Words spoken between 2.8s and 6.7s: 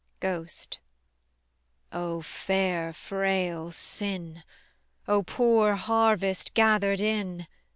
frail sin, O poor harvest